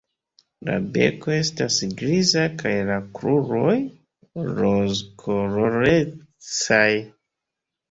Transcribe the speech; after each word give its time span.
La 0.69 0.77
beko 0.93 1.33
estas 1.41 1.77
griza 1.99 2.45
kaj 2.63 2.71
la 2.89 2.97
kruroj 3.19 3.77
rozkolorecaj. 4.63 6.91